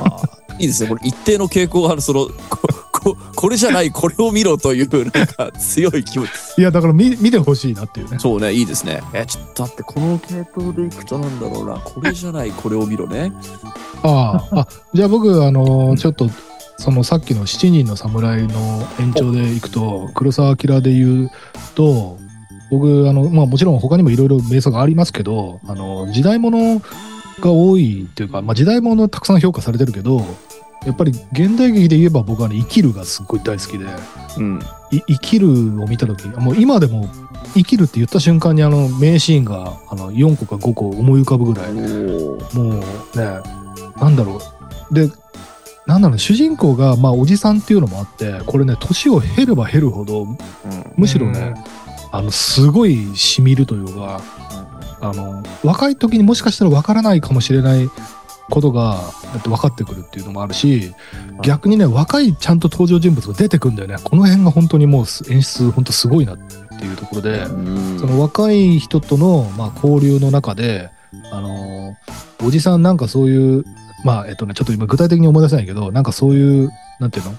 [0.00, 0.22] あ
[0.58, 0.88] いいですね。
[0.88, 2.28] これ一定の傾向があるその
[3.46, 6.30] これじゃないこれを見ろというなんか強い気持ち。
[6.58, 8.18] いやだから見見てほしいなっていうね。
[8.18, 9.00] そうねいいですね。
[9.14, 11.78] えちょっと待ってこの系統でいくとなんだろうな。
[11.78, 13.30] これじゃないこれを見ろね。
[14.02, 16.28] あああじゃあ僕あのーちょっと
[16.78, 21.30] そのさっきの7人の侍の延長でいくと黒澤明で言う
[21.76, 22.18] と
[22.72, 26.80] 僕あのまあもちろん他にもいろいろ名作がありますけどあの時代物
[27.38, 30.24] が多いっていうか、まあ、時代物たくさん評価されてるけど
[30.84, 33.86] やっぱり現代劇で言えば僕はね生きるがすっごい大好きで
[34.38, 34.60] うん。
[34.92, 35.52] い生きるを
[35.86, 37.08] 見た時にもう今でも
[37.54, 43.40] 生きるって言った瞬間にあの名シーンがあの4個か5個思い浮かぶぐらいもうね、
[44.00, 44.40] なんだろ
[44.90, 44.94] う。
[44.94, 45.10] で、
[45.86, 50.26] なんだろう、主人公が、まあ、おじさんっていうのもあって、これね、年を経れば経るほど、
[50.96, 51.54] むしろね、
[52.12, 54.20] あの、すごい染みるというか、
[55.00, 57.88] あの、若い時にもしかしたら分からないかもしれない
[58.50, 59.00] ことが、
[59.34, 60.94] えっと分かってくるっていうのもあるし、
[61.42, 63.96] 逆にね、若いちゃんと登場人物が出てくるんだよね。
[64.02, 67.98] この辺が本当にもうす演出、本当すごいなっていうところで、うん。
[67.98, 70.90] その若い人との、まあ、交流の中で、
[71.32, 71.94] あのー
[72.44, 73.64] おじさんなんかそういう、
[74.04, 77.32] まあ、えっとね、ちょっと今具体的に思い出せないけど、なんかそういう、なんていうの？
[77.32, 77.34] お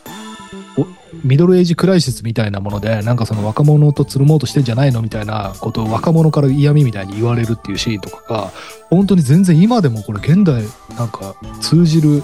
[1.24, 8.52] ミドルエイジクライシスみたいなもので、なんかその若者とつるもうとしてんじゃないのみたいなことを若者から嫌味みたいに言われるっていうシーンとかが、
[8.90, 10.64] 本当に全然今でもこれ現代
[10.98, 12.24] なんか通じる、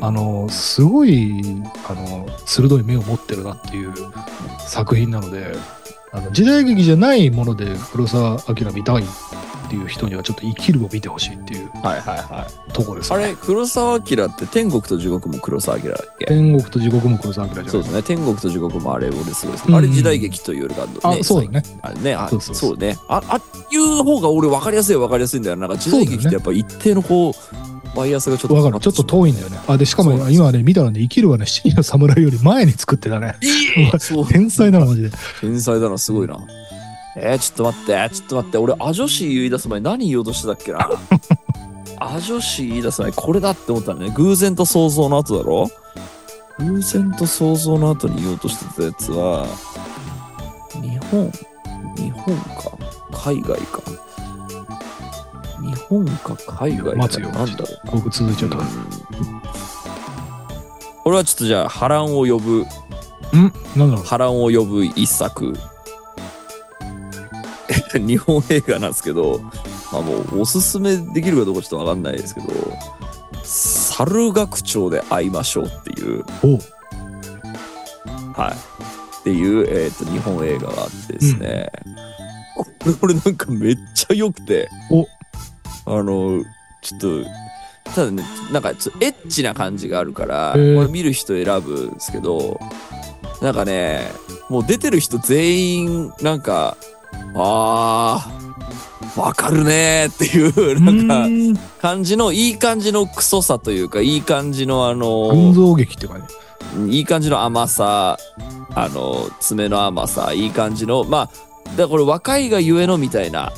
[0.00, 1.42] あの、すごい、
[1.88, 3.92] あの、鋭い目を持ってるなっていう
[4.58, 5.54] 作品なので、
[6.14, 9.04] あの時代劇じゃないもので黒澤明見たい
[9.72, 12.72] っていう人にはちょっと生きるを見てほしいっていうはいはいはい。
[12.72, 13.24] ところですね。
[13.24, 18.02] あれ、黒澤明って天国と地獄も黒澤明だっけ天国と地獄も黒澤明じゃないそうですね。
[18.02, 19.68] 天国と地獄もあれ、俺すごいです。
[19.68, 21.62] うんあれ時代劇というよりか、ね、あ、そうだね。
[21.80, 22.98] あれね、あそうそうそうね。
[23.08, 25.68] あ、あいう方が俺分かりやすい分かりやすいんだよな。
[25.68, 28.80] なんか時代劇ってやっぱ一定のこう、バイアスがちょっとわかる。
[28.80, 29.58] ちょっと遠いんだよね。
[29.66, 33.36] あ、で、しかもそうなんです今ね、見たらね、生きるはね、七人の侍より前に作ってたね。
[33.40, 35.10] いい そう天才だな、マジで。
[35.40, 36.38] 天才だな、すごいな。
[37.16, 40.88] えー、ちょっと待って、ちょっと待って、俺、アジョシー言い出す前に何言おうとしてたっけな？
[42.00, 44.10] アジョシー言い出す前にこれだって思ったのね。
[44.16, 45.70] 偶然と想像の後だろ？
[46.58, 49.46] 偶然と想像の後に言おうとしてたやつは、
[50.80, 51.30] 日本
[51.96, 52.78] 日本か？
[53.12, 53.82] 海外か？
[55.60, 56.96] 日本か海外か？
[56.96, 57.90] 待つよなんだろう？
[57.92, 58.64] 僕続いちゃったか
[61.04, 62.64] 俺はちょっとじゃあ波乱を呼ぶ
[63.32, 63.38] ら。
[63.38, 63.52] ん？
[63.76, 64.04] なんだろう。
[64.04, 65.54] 波乱を呼ぶ一作
[67.98, 69.40] 日本映画なんですけど、
[69.92, 72.48] まあ、もうおすすめできるかどうかちょっとわかんないですけど
[73.44, 76.24] 猿学長で会いましょうっていう。
[76.42, 76.58] お。
[78.40, 78.54] はい。
[79.20, 81.70] っていう、えー、と日本映画があってですね、
[82.56, 85.06] これ俺なんかめっちゃ良くてお。
[85.84, 86.42] あの
[86.80, 87.24] ちょっと
[87.94, 92.60] ただねなんかちょっとエッチな感じがあるから、これ見る人選ぶんですけど
[93.40, 94.08] なんかね
[94.48, 96.76] もう出てる人全員なんか
[97.34, 106.24] あーわかるねーっていう なんか感じのいい感じのクソさというかいい感じのあの群像劇っていうかね。
[106.88, 108.18] いい感じの甘さ、
[108.74, 111.30] あの、爪の甘さ、いい感じの、まあ、
[111.70, 113.52] だからこれ若いがゆえのみたいな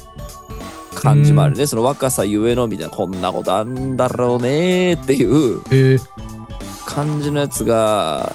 [0.94, 1.66] 感じもあるね。
[1.66, 6.00] その若さゆえのみたいな、こんなことあんだろうねーっていうえー、
[6.86, 8.34] 感じのやつが、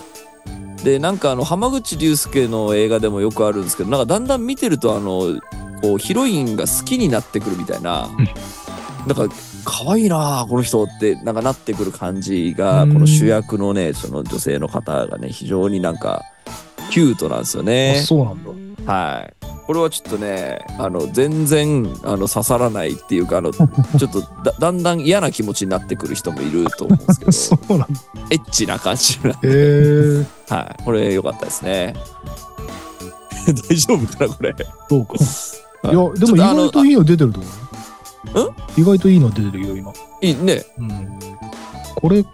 [0.83, 5.39] で、なんかあの、浜口竜介の映画でもよくあるんですけど、なんかだんだん見てると、あの、
[5.81, 8.09] こう、ヒロインが好きになってくるみたいな、
[9.07, 9.33] なんか、
[9.65, 12.93] 可愛いなあこの人ってなんかなってくる感じがうん。
[12.93, 16.23] この主役のねその女性の方がね非常になんか
[16.91, 18.43] キュートなんですよあねそうなん
[18.85, 18.91] だ。
[18.91, 19.38] はい
[19.69, 27.31] これはちょっとねあの全然あの刺さらないっていうかあのちょっと だだんだん嫌な気持ちになってくる人もいると思うんですけど
[27.69, 28.01] そうなんだ。
[28.31, 31.93] エッチな感じなえー、はいこれ良かったですね
[33.69, 34.55] 大丈夫かなこれ？
[34.89, 35.13] そうか。
[35.83, 37.49] はいいや、でも意外といいの出てると思
[38.35, 38.55] うよ。
[38.75, 39.93] 意外といいの出てるよ、今。
[40.23, 41.19] いいねうん。
[41.93, 42.25] これ、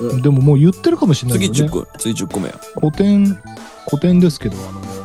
[0.00, 1.92] うんでももう言ってるかもしれない次けどね10。
[1.92, 3.40] 個次10個目や古典、
[3.88, 4.97] 古典ですけど、あの、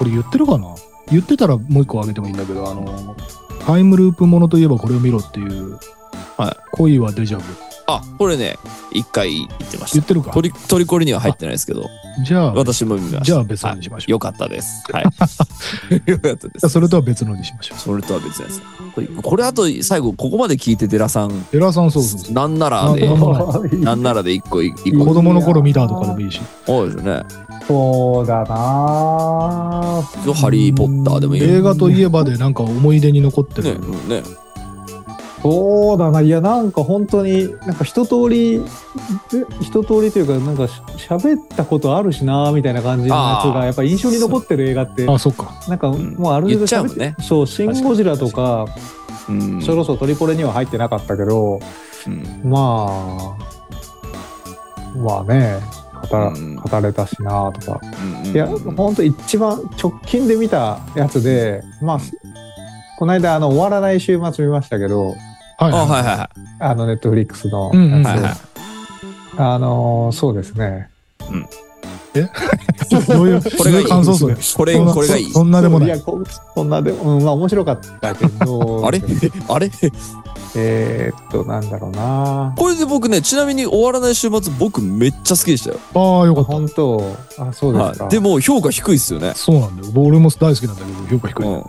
[0.00, 0.74] これ言ってるかな？
[1.10, 3.14] 言ってたらもう一個あげてもいいんだけど、あの、
[3.66, 5.78] タイムループものといえばこれを見ろっていう、
[6.38, 7.44] はい恋はデジャブ。
[7.94, 8.56] あこれね
[8.92, 10.30] 一回言ってました言ってるか？
[10.32, 11.88] トリトリコリには入ってないですけど
[12.24, 13.24] じゃあ、私も見ました。
[13.24, 14.10] じゃあ別のにしましょう。
[14.12, 14.82] よかったです。
[14.92, 15.04] はい。
[16.10, 16.68] よかったです。
[16.68, 18.60] それとは別のにしましょそれとは別です。
[19.22, 21.32] これあと最後ここまで聞いて寺さん、う。
[21.52, 22.32] エラさんそうそうそう。
[22.32, 23.46] なんならでな、んなら
[23.78, 25.14] なんならで一個一子個。
[25.14, 26.40] 供の頃見たとかでもいいし。
[26.66, 27.22] そうですね。
[27.66, 31.48] そうだなぁハリーポッターでもいいよ。
[31.58, 33.80] 映画といえばでなんか思い出に残ってね、る。
[33.80, 34.22] うんね。
[35.42, 36.20] そうだな。
[36.20, 38.60] いや、なんか本当に、なんか一通り、
[39.30, 45.54] で一通りというか、なんかし喋ったことあるしな、みたいな感じのやつが、やっぱ印象に残ってる映画って、あ、そっか。
[45.68, 48.66] なんかんもうある程度ねそう、シン・ゴジラとか、
[49.28, 49.62] うん。
[49.62, 51.60] そろそろトリポレには入ってなかったけど、
[52.06, 53.50] うんまあ、
[54.98, 55.60] まあね、
[56.10, 57.80] 語語れたしな、とか。
[58.24, 61.98] うんいや、本当一番直近で見たやつで、まあ、
[62.98, 65.14] この間、あの、終わらない週末見ましたけど、
[65.60, 68.06] はいあ、はいはいはあの、ネットフリックスのうんうんやつ。
[68.08, 68.32] はいはい。
[69.36, 70.88] あのーそうですね。
[73.06, 74.34] どういう、これが感想それ。
[74.34, 75.30] これ、これがいい。
[75.30, 75.88] そんなでもない。
[75.90, 76.20] や、こ
[76.54, 79.00] そんなでも、うん、まあ面白かったけど、あれ？
[79.48, 79.70] あれ？
[80.56, 82.54] えーっと、なんだろうな。
[82.56, 85.78] これで僕ね、ちなみに終わらない週末、僕めっちゃ好きでしたよ。
[85.94, 86.52] ああ、よかった。
[86.52, 88.04] 本当、あ、そうですか。
[88.04, 88.12] はい。
[88.12, 89.32] でも評価低いですよね。
[89.36, 89.92] そうなんだよ。
[89.96, 91.46] 俺も大好きなんだけど、評価低い。
[91.46, 91.64] うん。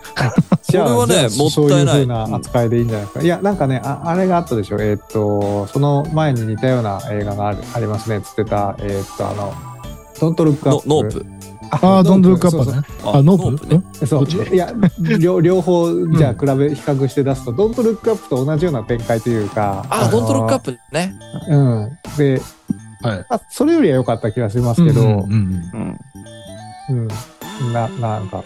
[0.62, 3.24] じゃあこれはねもったいないそういう風な扱いでいいんじゃないですか。
[3.24, 4.76] いや、なんかね、ああれがあったでしょ。
[4.80, 8.20] えーっと、その前に似たような映画があるありますね。
[8.20, 9.52] つってた、えーっと、あの、
[10.20, 10.88] ドントルックアップ。
[10.88, 11.26] ノノープ。
[11.80, 12.82] ああ、ドントルックアップね。
[13.02, 13.66] あ、ノープ？
[13.66, 13.82] ね。
[13.94, 14.54] そうそうどっち？
[14.54, 14.72] いや
[15.18, 21.14] 両両方じゃあ比べ、比較して出すとドントルックアップと同じような展開というかあ、ドントルックアップね。
[21.46, 22.42] プうんで
[23.00, 23.26] はい。
[23.30, 25.98] あそれよりは良かった気がしますけど、うんうんうん
[26.90, 26.98] うん。
[26.98, 27.08] うん
[27.72, 28.44] ななんか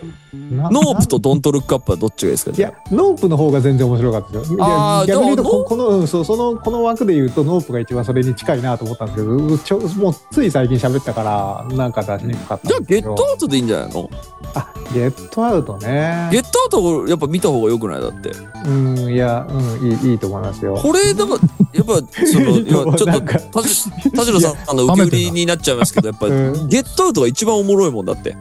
[0.51, 11.23] なノープとドントルックアップはどっちがいいですかいやノープの方が全然面白かったですよいあ逆に言うとここの、うん、そうそのこの枠で言うとノープが一番それに近いなと思ったんですけどちょもうつい最近喋ったか
[11.69, 14.11] らなんか出しにくかったじゃあゲットアウトでいいんじゃないの？
[14.55, 16.29] あゲットアウトね。
[16.31, 18.01] ゲットアウトやっぱ見た方が良くない？
[18.01, 18.31] だって。
[18.67, 20.75] うん、いや、うん、いい、いいと思いますよ。
[20.77, 21.41] これ、だから、
[21.73, 28.37] やっぱ、その、 いやちょっと、田代さんの受け売りになっちゃいますけど、やっぱ、うんゲットアウトが一番おもろいもんだって。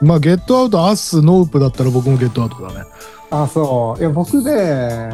[0.00, 2.84] まあ、ゲットアウト、アス、ノープだったら僕もゲットアウトだね。
[3.30, 4.00] あ、そう。
[4.00, 5.10] いや、僕ね、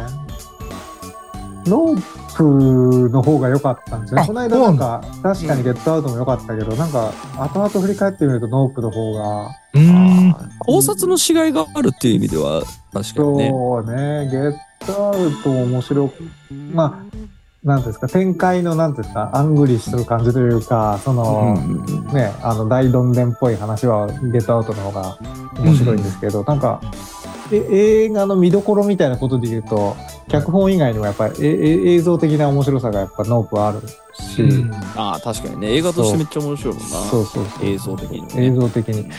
[1.66, 4.20] ノープの方が良かったんですよ。
[4.20, 10.34] あこの間なんか、確かにゲットアウトも良かったけど、なんか、後々振り返ってみるとノープの方が、うーん。
[10.60, 12.62] 考察のしがいがあるっていう意味では、
[12.92, 13.50] 確かにね。
[13.50, 14.54] そうね、ゲッ
[14.86, 16.14] トアウト面白く、
[16.72, 17.19] まあ、
[17.62, 25.18] なんですか、展開の、なんていうんですか、アングリッシュする感じというか、その、うんうんうんね、あの大どんでんっぽい話はゲットアウトの方が
[25.58, 26.80] 面白いんですけど、なんか
[27.52, 29.96] え映画の見どころみたいなことで言うと
[30.28, 33.80] 脚本以外にもやっぱりええ映像的な面白さがやっぱノープはある
[34.14, 34.74] し、うん。
[34.96, 35.74] ああ、確かにね。
[35.74, 36.88] 映画としてめっちゃ面白いもんな。
[36.88, 37.66] そうそうそう。
[37.66, 38.46] 映像的にもね。
[38.46, 39.00] 映像的に。
[39.00, 39.10] うん。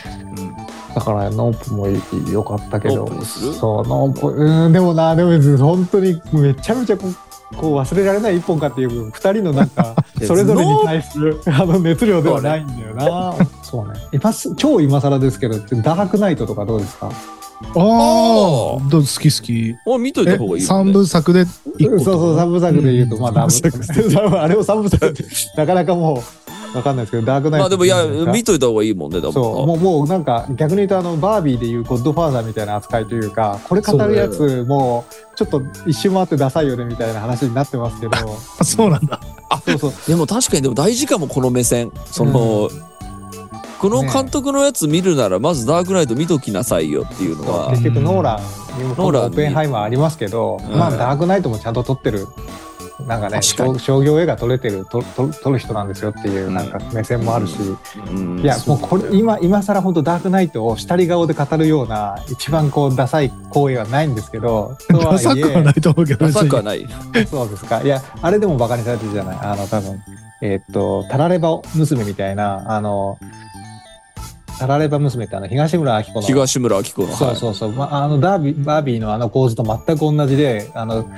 [0.96, 1.88] だからノープも
[2.32, 3.08] 良かったけど。
[3.24, 4.28] そうノープ。
[4.28, 6.98] うんでもなでも本当にめちゃめちゃ
[7.58, 13.34] こう忘れられない一本かっていう二人のなんか それぞれに対するあの熱量ではないんだよな。
[13.64, 13.94] そうね。
[14.12, 17.08] 今す超今更ですけど、ダークナイトとかどうですか？
[17.08, 19.76] ああ、どう好き好き。
[19.86, 20.68] もう見といたえ方がいい、ね。
[20.68, 23.52] 三部作でそうそう、三部作で言うと、うんまあダブ
[24.40, 25.24] あれを三部作って、
[25.56, 26.22] なかなかもう、
[26.74, 27.64] わかんないですけど、ダークナイト。
[27.64, 38.12] まあでもいや、見見といた方がいいもんね、だそう、もう、もうなんか逆に言うと、あの、バービーでいうゴッドファーザーみたいな扱いというか、これ語るやつ、もう、ちょっと一周回ってダサいよねみたいな話になってますけど、
[38.60, 39.20] あ そうなんだ。
[39.66, 39.94] そうそう。
[40.08, 41.92] でも確かにでも大事かも、この目線。
[42.06, 42.70] その、
[43.80, 47.72] この監督のやつ見るなら、まずダークナイト見ときなさいよっていうのは。
[47.72, 48.40] 結、局ノーラ
[48.78, 49.28] ンにもノーランに。
[49.30, 50.78] オッペンハイマーありますけど、うん。
[50.78, 52.28] まあダークナイトもちゃんと撮ってる
[53.12, 57.58] なんかね商商業映画撮れてるとと撮る人なんですよっていうなんか目線もあるし、
[58.10, 58.40] うん。
[58.40, 66.88] いやもうこれ今今更本当ダークナイトを下り顔で語るような一番こうダサい行為はないんですけどダサいくはないと思うけど、ダサくは別ない。
[67.16, 67.82] えそうですか。
[67.82, 69.38] いやあれでもバカにされてるじゃない？
[69.42, 70.02] あの多分
[70.42, 73.20] えーっとタラレバ娘みたいなあの
[74.58, 76.22] タラレバ娘ってあの東村明子の。
[76.22, 77.08] 東村明子の。
[77.10, 81.10] そうそうそう、まあ、あのダービーバービーのあの構図と全く同じであの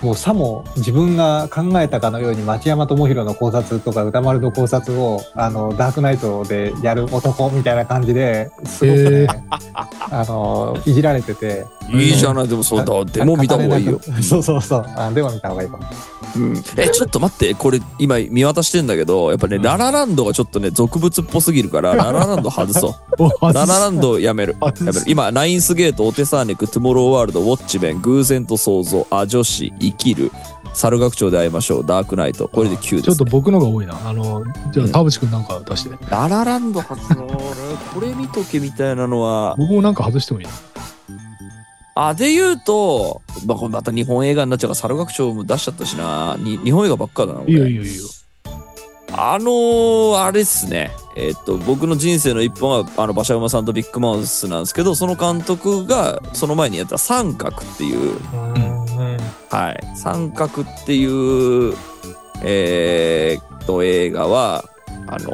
[0.00, 9.26] もうさも自分が考えたかのように町山智博の考察とか歌丸の考察をあのダークナイトでやる男みたいな感じですごくね、へ
[10.10, 11.62] あのいじられてて。
[11.62, 13.04] はいいいじゃない、でもそうだ。
[13.06, 13.98] でも見た方がいいよ。
[14.22, 14.84] そうそうそう。
[14.94, 15.84] あでも見た方がいいかも。
[16.36, 16.62] うん。
[16.76, 19.62] え、ちょっと待って、これ今見渡してんだけど、やっぱね、うん。
[19.62, 23.24] ララランドがちょっとね、俗物っぽすぎるから、ララランド外そう。
[23.54, 24.56] ララランドやめる。
[24.60, 25.00] やめる。
[25.06, 30.30] 今、ナインスゲート、オテサーネク、トゥモローワールド、ウォッチメン、偶然と想像、アジョシ、生きる、
[30.74, 32.48] 猿学長で会いましょう、ダークナイト。
[32.48, 33.02] これで9です、ね。
[33.02, 33.98] ちょっと僕のが多いな。
[34.08, 35.96] あの、じゃあ田淵くんなんか出して。
[36.10, 37.36] ララランド外すの、俺
[37.94, 40.52] これ見とけみたいなのは、僕もなんか外してもいいな。
[41.94, 48.04] あ、で言うと、まあ、また日本映画になっちゃうから、猿学長も出しちゃったしな、に日本映画ばっかだな、俺いいよいいよいいよ。
[49.10, 50.92] あのー、あれっすね。
[51.16, 58.20] えっと、僕の人生の一本は、あの、馬車馬さんとビッグマウスなんですけど、その監督が、その前にやった三角っていう、
[59.50, 59.96] はい。
[59.96, 61.74] 三角っていう、
[62.42, 64.64] えーっと、映画は、
[65.06, 65.32] あの、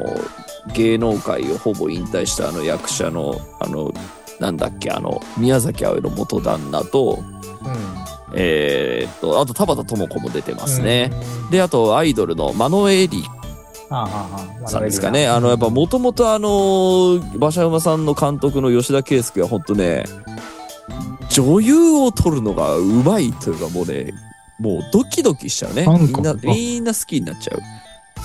[0.72, 3.92] 芸能界をほぼ引退したあの役者の、あの、
[4.40, 7.22] なんだっけ、あの、宮崎あおいの元旦那と、
[8.34, 11.12] えーっと、あと田畑智子も出てますね。
[11.50, 13.24] で、あと、アイドルのマノエリ
[14.66, 15.28] さんですかね。
[15.28, 20.04] あの、やっぱもともとあの、馬車馬さんの監督の吉田圭佑は本当ね、
[21.30, 24.12] 女優を撮るのがうまいというかもうね、
[24.58, 25.86] もうドキドキしちゃうね。
[25.86, 27.62] みんな、みんな好きになっちゃう。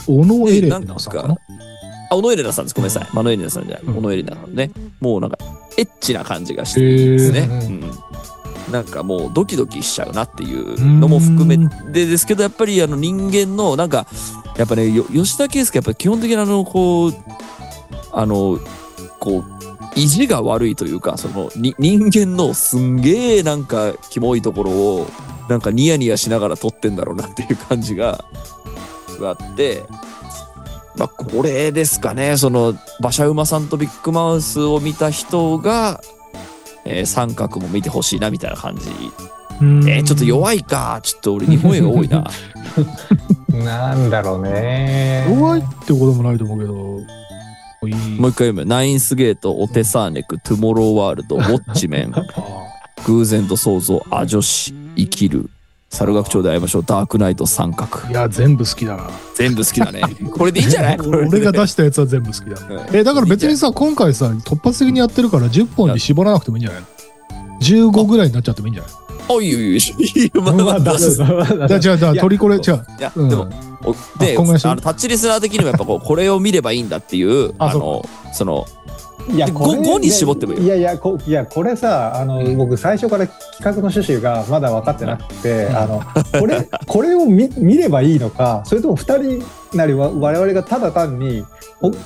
[0.05, 1.35] 小野エレナさんかな？
[1.35, 1.41] か、
[2.11, 2.75] あ、小野エレナさんです。
[2.75, 3.09] ごめんなさい。
[3.13, 3.83] マノエレナさんじゃない。
[3.83, 4.71] うん小野エレナさんね。
[4.99, 5.37] もうなんか、
[5.77, 7.39] エッチな感じがしてですね。
[7.39, 7.91] へうん
[8.71, 11.57] なんかもうドキドキしちゃうなっていうのも含め
[11.91, 14.05] てですけど、やっぱりあの人間の、なんか、
[14.57, 17.13] やっぱね、よ吉田圭佑やっぱ基本的にあの、こう、
[18.11, 18.59] あの、
[19.19, 19.58] こう、
[20.03, 25.07] 意地が悪いというか、その、に人間のすんげえなんか、キモいところを、
[25.49, 28.23] なんかニヤニヤしながら撮ってんだろうなっていう感じが、
[29.21, 29.83] あって、
[30.95, 36.01] まあ、これですかね、その、馬車馬さんとビッグマウスを見た人が、
[36.85, 38.89] えー三角も見てほしいなみたいな感じ。
[39.61, 40.27] えーちょっとい。
[40.27, 40.99] 弱いか。
[41.03, 42.23] ちょっと俺日本映画多いな。
[43.63, 45.25] なんだろうね。
[45.29, 47.28] 弱いってこともないと思うけど。
[47.81, 48.65] もう一回読む。
[48.65, 52.23] ナインスゲート、オテサーネク、トゥモローワールド、ウォッチメン、あ
[53.05, 55.49] 偶然と想像、アジョシ、生きる、
[55.89, 56.83] 猿学長で会いましょう。
[56.85, 58.07] ダークナイト三角。
[58.09, 59.09] いや、全部好きだな。
[59.35, 60.01] 全部好きだね。
[60.31, 60.97] これでいいんじゃない？
[60.99, 62.57] 俺が出したやつは全部好きだ。
[62.69, 68.91] うんえ、だから別にさ、今回さ、突発的にやってるから10本に絞らなくてもいいんじゃないの ?15 ぐらいになっちゃってもいいんじゃない？
[69.29, 70.31] あ、いいよいいよい。
[70.41, 71.15] まあまあまあ出す。
[71.15, 73.49] じゃあ、じゃあ、じゃあ、いやトリコレ、じゃあ、いや、でも、
[73.83, 78.03] おで、あの、タッチリスナー的にもやっぱこう、これを見ればいいんだっていう、あの、
[78.33, 78.65] その、
[79.31, 86.01] いや、でこれごごに絞ってもいいいやいや、こいや、これさ、あの、僕最初から企画の趣旨がまだ分かってなくて、あの、
[86.39, 91.45] これ、これを見見ればいいのか、それとも二人なりわ我々がただ単に、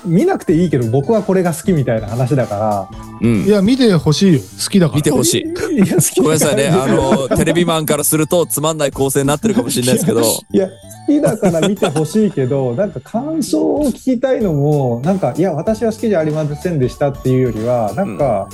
[0.06, 3.50] 見なくていいけど僕はこれが好きみたいな話だから、うんい。
[3.50, 4.40] や、見てほしいよ。
[4.40, 4.98] 好きだから。
[4.98, 5.76] 見てほしい。
[5.76, 6.68] いや、好きごめんなさいね。
[6.68, 10.22] あの、 テレビマンからするとつまんない構成になってるかもしれないですけど、
[10.52, 10.74] いや、好
[11.08, 18.48] きだから見てほしいけど、なんか感想を聞きたいのも、なんか、いや、私は好きじゃありませんでしたっていうよりは、なんか、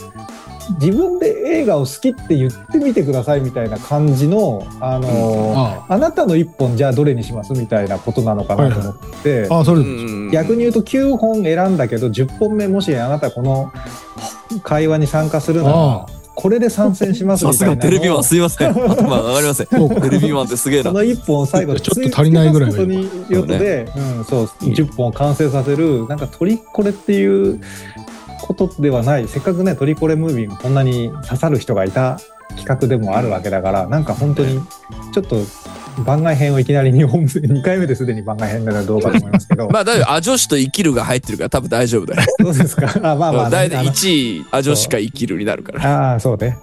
[0.79, 5.97] 自分で映画を好きって言ってみてくださいみたいな感じの、あのああ。
[5.97, 9.83] なたの一本じゃあどれにしますみたいなことなのかなと思って、あ、あそれ
[10.31, 13.71] 逆に言うと9本選んだけど10本目もしあなたこの
[14.63, 18.69] 会話に参加するなあらこれで参戦しますさすみたいなテレビマンすいません。
[18.71, 19.67] 頭上がりません。
[19.67, 19.99] そうか。
[19.99, 20.91] テレビマンってすげえな。
[20.91, 27.61] その1本を最後ちょっと足りないぐらいがいい追加することによって、うん、そう10本を完成させるなんかトリコレっていう
[28.41, 32.19] ことではないせっかくねトリコレムービーがこんなに刺さる人がいた
[32.57, 34.59] 企画でもあるわけだからなんか本当に
[35.13, 35.37] ちょっと
[36.03, 39.67] 番外編をいきなり2本目2回目ですでに番外編なうかと思いますけど。
[39.71, 42.27] まあ、だいぶ、アジョシと生きるが入ってるから多分大丈夫だよ。
[42.39, 42.89] どうですか。
[43.03, 46.11] あまあまあ、だいあの1位、アジョシか生きるになるから。
[46.11, 46.57] ああ、そうね。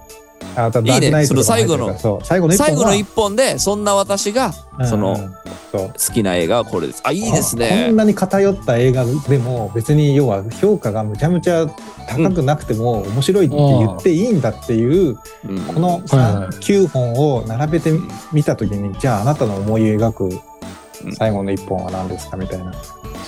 [0.55, 1.25] あといいね。
[1.25, 4.87] その最後の最後の一本で、そんな私が、うん。
[4.87, 5.29] その
[5.71, 7.01] 好きな映画はこれです。
[7.03, 7.95] あ、いいですこねん。
[7.95, 11.67] なに偏った映画でも別に要は評価がむちゃむちゃ
[12.07, 17.91] 高くなくても面白いって言っていいんだっていううんこのはいはい9本を並べて
[18.31, 20.39] みた時にじゃああなたの思い描く
[21.13, 22.73] 最後の一本は何ですかみたいな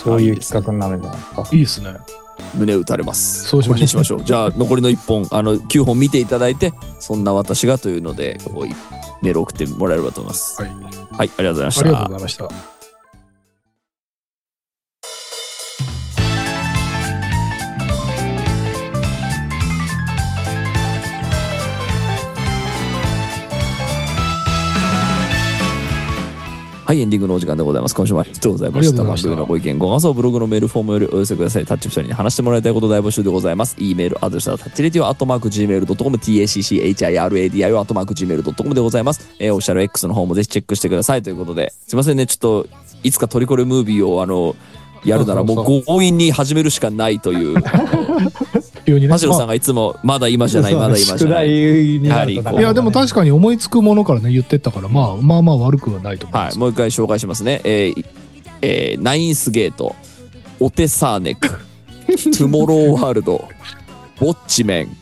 [0.04, 1.48] そういう企画になるんじゃないですか。
[1.52, 1.94] いいですね。
[2.56, 3.48] 胸打たれます。
[3.48, 4.24] そうしましょうしましょう。
[4.24, 8.68] じゃあ、残りの1本、あの、9本見ていただいて、そんな私がというので、こう
[9.24, 10.62] メール送ってもらえればと思います。
[10.62, 10.72] はい。
[10.72, 10.80] はい、
[11.18, 12.08] ありがとうございましありがとうた。
[12.08, 12.79] ございました。
[26.90, 27.94] はい、エンディングのお時間でございます。
[27.94, 29.04] 今週もありがとうございました。
[29.04, 31.66] 番組のご意見、ご感想、ブログのメールフォームよりお寄せください。
[31.68, 33.76] タッチプシャに話してもらいたいこと大募集でございます。
[33.78, 39.36] e メールアドレスはタッチレディオアットマーク Gmail.com、tacchiradio アットマーク Gmail.com でございます。
[39.38, 41.94] えー、オフィシャル X の方もぜひチェックしてくださいということで、す。
[41.94, 42.68] いませんね、ちょっと、
[43.04, 44.56] いつかトリコレムービーを、あの、
[45.06, 47.56] やるならもう強引に始めるしかないという、
[48.90, 49.10] 急にね。
[49.10, 51.50] 田代さんまがいつも、まだ今じゃない、まだ今じ宿ゃない。
[51.50, 56.54] いや、でも確かに思いつくものからね、言ってったから、まあ、まあまあ悪くはないと思います。
[56.54, 57.62] はい、もう一回紹介しますね。
[57.64, 58.06] えー
[58.62, 59.96] えーナインスゲート、
[60.60, 61.48] オテサーネック、
[62.08, 63.48] トゥモローワールド、
[64.20, 64.98] ウォッチメン、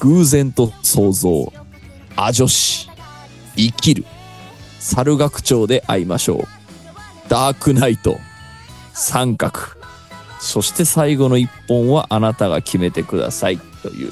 [0.00, 1.52] 偶然と想像、
[2.16, 2.88] アジョシ、
[3.56, 4.04] 生きる、
[4.80, 6.44] 猿学長で会いましょう、
[7.28, 8.18] ダークナイト、
[8.92, 9.60] 三角、
[10.44, 14.10] そして最後の一本はあなたが決めてくださいという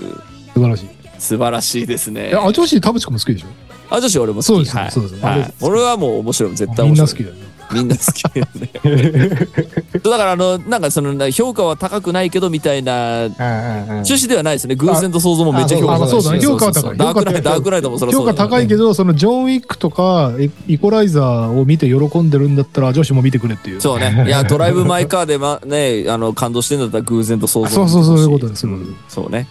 [0.55, 0.89] 素晴らしい。
[1.18, 2.37] 素晴らしいですねえ、。
[2.37, 3.95] あ、女子田淵君も好きでしょ？
[3.95, 4.45] アジョシ俺も好き。
[4.47, 6.55] そうですねはいそうですねはい俺はもう面白い。
[6.55, 7.35] 絶対面白い。
[7.72, 8.70] みんな好きだよね。
[8.83, 9.49] みんな好きだよね。
[9.99, 14.76] だからあのなんかその評価は高くないけどみたいな趣旨ではないですね。
[14.76, 23.80] 偶然と想像もめっちゃ評価高いそうだね評価は高いダークナイダークナイトもそれは評価高いけど、そのジョン・ウィックとかイイコライザーを見て喜んでるんだったら、女子も見てくれっていう。
[23.80, 24.24] そうね。
[24.28, 28.68] いやドライブマイカーでまねあの感動してんだったら偶然と想像そうそうそういうことです。
[29.09, 29.49] そうね。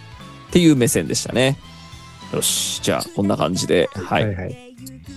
[0.48, 1.58] っていう目線でしたね。
[2.32, 4.24] よしじゃあこんな感じではい。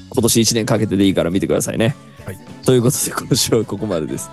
[0.10, 1.96] 今年1年かけてでいいから見てくださいね。
[2.26, 4.30] はいということで今週はここまでです。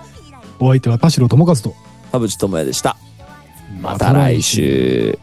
[0.61, 1.73] お相手は田代智和と
[2.11, 2.95] 田淵智也でした。
[3.81, 5.17] また来週。